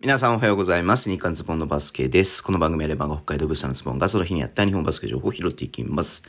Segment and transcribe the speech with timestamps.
[0.00, 1.10] 皆さんおはようございます。
[1.10, 2.40] 日刊ズボンのバスケです。
[2.40, 6.22] この番組はレバンが北海道物産のズボンがその日にあった日本バスケ情報を拾っていきます。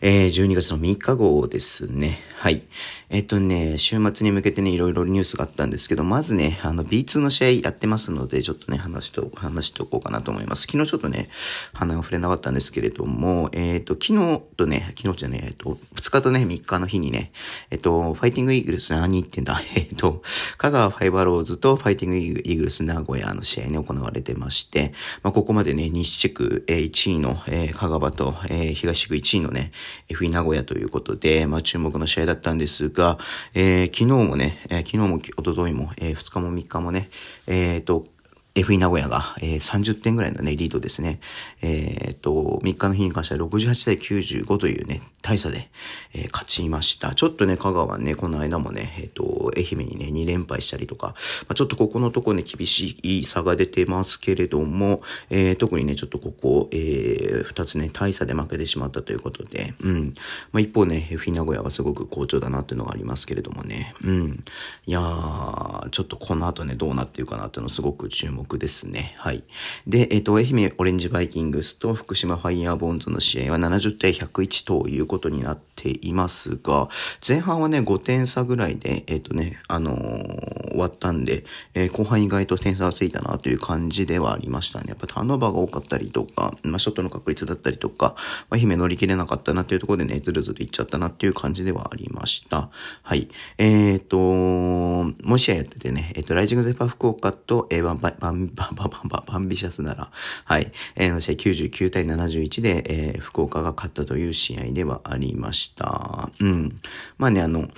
[0.00, 2.18] えー、12月の3日号ですね。
[2.36, 2.62] はい。
[3.10, 10.62] えっ、とね、週末に向けてね、いろいろニュースがあったんですけど、まずね、あの B2 の試合やってますので、ちょっとね、話してお、話しておこうかなと思います。
[10.62, 11.28] 昨日ちょっとね、
[11.74, 17.32] 鼻を触れなかったんですけれども、えっ、と、昨日とね、昨日じゃね、えっ、と、2日とね、3日の日にね、
[17.70, 20.22] えっ、と、ファイティングイーグルス、何言ってんだ、 えっ、と、
[20.56, 24.92] 香川ファイバローズとファイティングイーグルス名古屋の試合に行われてまして、
[25.22, 27.36] まあ、ここまでね、西地区1位の
[27.74, 28.32] 香川と
[28.74, 29.72] 東地区1位のね、
[30.08, 33.18] FE 名古屋ということで、まあ、注目の試合だったんですが、
[33.54, 37.08] えー、昨日もね、昨日も一昨日も、えー、2日も3日もね、
[37.46, 38.06] えっ、ー、と、
[38.54, 41.20] FE 名古屋が、えー、30点ぐらいのね、リードですね。
[41.62, 45.70] えー、っと、3日の日に関しては68対95というね、大差で、
[46.14, 47.14] えー、勝ちました。
[47.14, 51.14] ちょっとね、香川ね、この間もね、えっと、愛媛にね、2連敗したりとか、ま
[51.50, 60.14] あ、ちょっとここのとこね、厳しい差が出てますけれども、えー、特にね、ちょっとここ、えー、2つね、大差で負けてしまったということで、うん。
[60.50, 64.44] まあ、一方ね、FE 名古屋はすごく好調だなっていうのがありますけれどもね、うん。
[64.86, 69.14] いやー、ちょっとこの後ね、どうなっていうかなっていうのすごく注目目ですね。
[69.18, 69.42] はい。
[69.86, 76.88] で、えっ、ー、と、愛媛オレンジバイキングスと福島ファイヤーボーンズの試合は70対101ということになっていますが、
[77.26, 84.86] 前半はね、5点差ぐらいで、えっ、ー、とね、あのー、終わったんで、え後半意外と点差がついたなという感じではありましたね。
[84.88, 88.14] やっぱターンオーバーが多かったりとか、まあ、ショットの確率だったりとか、
[88.48, 92.70] まあ、愛媛乗り切れなかったなというところでね、ずるずるいっちゃったなっていう感じではありました。
[93.02, 93.28] はい。
[93.58, 100.10] えっ、と、もう試合やっててね、えっ、と、ライジングゼパ福岡と、えー、バンババンバンバンバンバンビシャスなら、
[100.44, 106.30] はい、えー、の試合99対71で、えー、福岡が勝ったという試合ではありました。
[106.40, 106.80] うん。
[107.18, 107.68] まあね、あの、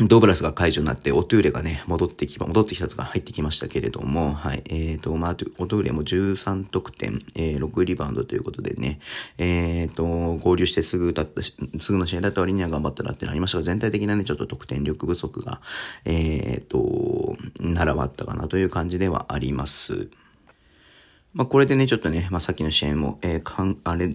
[0.00, 4.62] ドブラスが解除になって、オトゥーレがね、戻ってき、戻ってきたやつが入ってきましたけれども、はい。
[4.66, 8.98] えっ、ー、と、まあ、オトゥーレも13得点、えー、6リバウンドということでね、
[9.38, 11.56] えっ、ー、と、合流してすぐだった、す
[11.92, 15.62] ぐの試合だった割には頑張ったなってなりましたが、全体的なね、ちょっと得点力不足が、
[16.04, 20.10] えっ、と、ならはあったかなという感じではあります。
[21.32, 24.14] まあ、これでね、ちょっとね、まあ、さっきの試合も、えー、かん、あれ、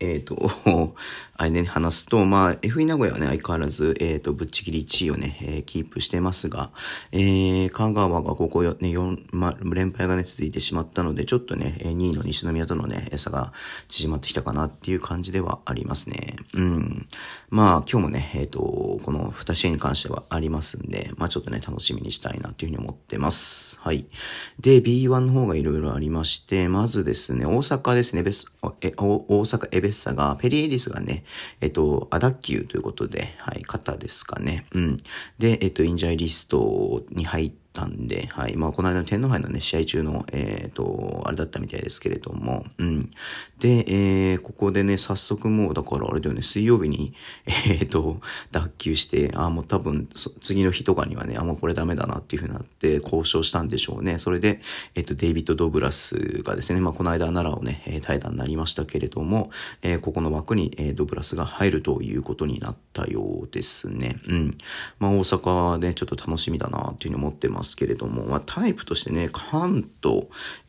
[0.00, 0.50] えっ、ー、と、
[1.36, 6.70] あれ、ね、話すと、まあ、FE 名古屋はね、相変わらず、えっ、ー、と、ぶっちぎり1位をね、えー、キープしてますが、
[7.12, 13.52] えー、香川がここよね、4、まあ、連敗がね、続いてしまったので、ちょっとね、2位の西宮とのね、差が
[13.88, 16.36] 縮まってきたかなっていう感じではありますね。
[16.54, 17.06] うん。
[17.48, 23.80] まあ、今日もね、えっ、ー、と、この2試合に関してはありますんで、まあ、ちょっとね、楽しみにしたいなっていうふうに思ってます。
[23.80, 24.06] はい。
[24.60, 31.24] で、B1 の方がいろいろありまして、まずですね、大阪ですね、ベス、え、大阪エヴェッサが、ペリー・エリスがね、
[31.60, 34.66] えっと、あ、脱臼ということで、はい、肩ですかね。
[34.72, 34.96] うん。
[35.38, 38.56] で、えっと、 injury list に入って、たんで、はい。
[38.56, 43.00] まあ、この間の天皇杯のね、試合中の、えっ、ー、と、あれだったみたいですけれども、うん。
[43.58, 47.14] で、えー、ここでね、早速もう、だからあれだよね、水曜日に、
[47.46, 48.20] えっ、ー、と、
[48.52, 50.08] 脱臼して、あ、もう多分、
[50.40, 54.18] 次の日とかにはね、あ、もうこれダメだなっていうふうになって、交渉したんでしょうね。
[54.18, 54.60] それで、
[54.94, 59.50] えっ、と、デイビッド・ドブラスがですね、まあ、この間奈良をね、え対談になりましたけれども、
[59.82, 64.18] えここの枠に、えドブラスが入るということになったようですね。
[64.28, 64.50] うん。
[64.98, 70.26] まあ、大阪でちょっと楽しみだなっていうふうに思ってますけれども、まあ、タイプとしてね、関東、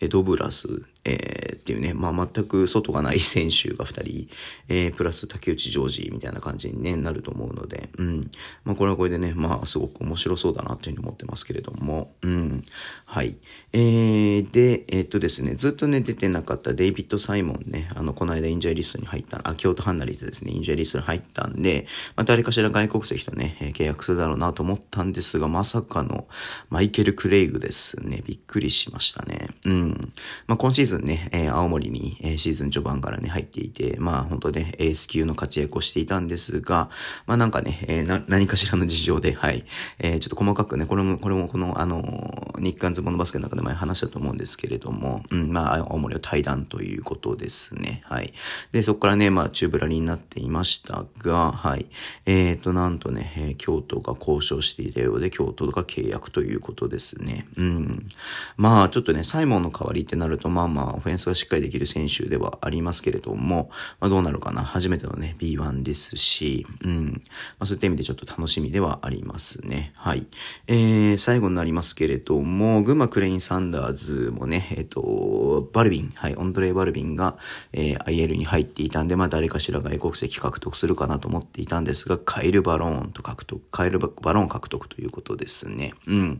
[0.09, 4.29] ドブラス、えー、っていうね、まあ、全く外がない選手が2人、
[4.67, 8.21] えー、プラス竹内ジョージみたいな感じに、ね、なると思うので、うん。
[8.63, 12.63] まあ、これはこれでね、まあ、すごく面白そうだなというふうに思ってますけれども、うん。
[13.05, 13.35] はい。
[13.73, 26.27] えー、で、えー、っとですね、ずっとね、出てなかったデイビッド・サイモンね、あの、この間インジャーリストに入った、あ、京都ハンナリーズですね、インジャーリストに入ったんで、まあ、誰かしら外国籍とね、契約するだろうなと思ったんですが、まさかの
[26.69, 28.21] マイケル・クレイグですね。
[28.25, 29.47] びっくりしましたね。
[29.65, 30.13] うん。
[30.47, 36.89] まあ、今シーズンね、えー、青森に、えー、シーズン序盤からね、入っていて、まあ、本当ね、エース級の活躍をしていたんですが、
[37.25, 39.65] まあ、なんかね、えー、何かしらの事情で、はい、
[39.99, 48.01] えー、ちょっと細かくね、これも、これもこの、あの、日韓ズボンのバスケの中で前話したと思うんですけれども、うん、まあ、青森を対談ということですね。
[48.05, 48.33] はい。
[48.71, 51.85] で、そこからね、まあ、中ぶらりになっていましたが、はい。
[52.25, 57.47] えっ、ー、と、なんとね、えー、京都が交渉していたようで、京都が契約ということですね。
[57.57, 58.09] うん。
[58.57, 63.69] まあ、ちょっとね、サイモンの代わりってなると、まあまあ、オフェンスがしっかりできる選手ではありますけれども、
[63.99, 64.63] まあ、どうなるかな。
[64.63, 67.21] 初めてのね、B1 ですし、うん。
[67.59, 69.91] まあ、そういった意味でちょっと楽しみではありますね。
[69.95, 70.27] はい。
[70.67, 77.37] えー、最後になりますけれども、群馬クレイン・サンダーズもね、えっ、ー、と、バルビン、はい、オンドレイ・バルビンが、
[77.73, 85.93] えー、IL に入っていたんで、まあ、誰かしら外国籍獲得するかなと思っていたんですが、カイル・バローンと獲得、カイル・バローン獲得ということですね。
[86.07, 86.39] うん。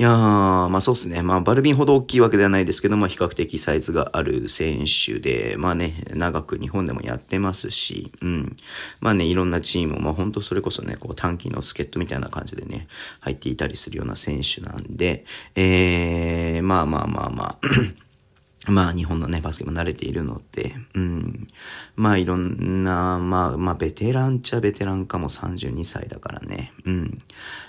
[0.00, 1.22] いやー、まあそうっすね。
[1.22, 8.56] まあバルビンほど大きいわけではないですけど、まあ比較的サイズがある選手で、まあね、長く日本でもやってますし、うん。
[9.00, 12.86] まあね、いろんなチーム、まあ本当それこそね、こう短期の助っ人みたいな感じでね、
[13.18, 15.24] 入っていたりするような選手なんで、
[15.56, 17.58] えー、まあまあまあまあ
[18.68, 21.48] まあ日本のね、バスケも慣れているので、うん。
[21.96, 26.72] まあいろんな、まあまあベテランっちゃベテランかも32歳だからね。
[26.84, 27.18] うん。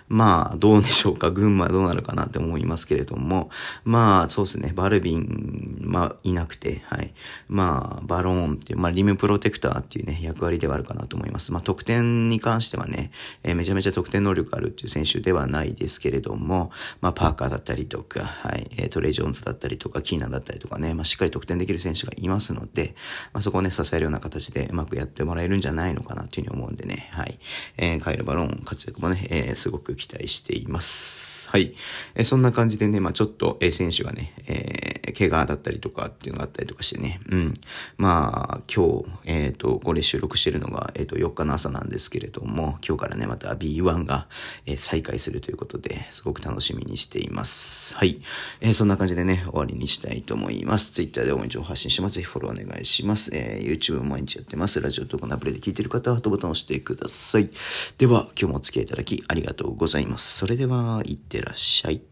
[0.09, 1.31] まあどうでしょうか。
[1.31, 3.49] 群馬どうなるかなって思いますけれども。
[3.83, 4.73] まあそうですね。
[4.75, 7.13] バルビン、まあいなくて、はい。
[7.47, 11.53] まあバローンっていう、まあリムプロテクターっていうね、役割ではあるかなと思います。
[11.53, 13.11] まあ得点に関してはね、
[13.43, 16.71] えー、めちゃめちゃ得点能力あるっていう選手ではないですけれども、
[17.01, 18.67] まあパーカーだったりとか、はい。
[18.77, 22.95] え、トレイ・ジョーンズだったりとか、キーナだったりとかね、まあ、しっかり得点できる選手がいますので、
[23.33, 27.39] まあ、そこをね、支えるような形でうまくやってもらえるんじゃないのかなっていうふうに思うんでね、はい。
[27.77, 31.49] えー、カイル・バロン活躍もね、えー、すごく期待しています。
[31.49, 31.73] はい。
[32.15, 37.53] えー、そんな感じでね、まあ、ちょっと、えー、選手がね、えー、怪我だったりとかっていうのがあったりとかしてね、うん。
[37.97, 44.27] まあ、今日、えっ、ー、と、これ収録してるのが、えっ、ー、と、4日の朝なんですけれども、今日からね、また B1 が、
[44.65, 47.95] えー、再開するということで、すごく楽しみにしています。
[47.95, 48.21] はい。
[48.61, 50.78] えー、そんな感じでね、終わりにしたいと思います。
[50.79, 52.15] Twitter で応援情報発信します。
[52.15, 53.31] ぜひフォローお願いします。
[53.33, 54.81] えー、YouTube 毎日やってます。
[54.81, 57.49] ラジオとかのアプリで聞いてる方はハートボタンを押してください。
[57.97, 60.37] では、今日もお付き合いいただきありがとうございます。
[60.37, 62.08] それでは、いってらっしゃい。